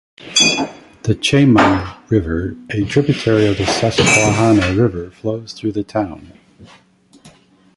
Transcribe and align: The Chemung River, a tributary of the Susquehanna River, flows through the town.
The 1.03 1.13
Chemung 1.13 1.95
River, 2.09 2.55
a 2.71 2.83
tributary 2.85 3.45
of 3.45 3.59
the 3.59 3.67
Susquehanna 3.67 4.73
River, 4.73 5.11
flows 5.11 5.53
through 5.53 5.73
the 5.73 5.83
town. 5.83 6.33